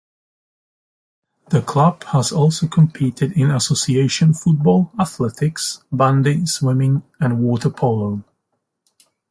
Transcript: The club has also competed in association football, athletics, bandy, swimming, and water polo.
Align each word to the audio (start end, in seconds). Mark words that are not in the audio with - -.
The 1.51 1.61
club 1.61 2.03
has 2.05 2.31
also 2.31 2.67
competed 2.67 3.33
in 3.33 3.51
association 3.51 4.33
football, 4.33 4.91
athletics, 4.99 5.83
bandy, 5.91 6.47
swimming, 6.47 7.03
and 7.19 7.39
water 7.43 7.69
polo. 7.69 8.23